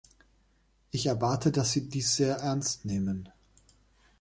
Ich 0.89 1.05
erwarte, 1.05 1.51
dass 1.51 1.73
Sie 1.73 1.87
dies 1.87 2.15
sehr 2.15 2.37
ernst 2.37 2.85
nehmen. 2.85 3.29